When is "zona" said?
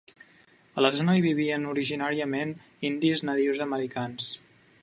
0.99-1.15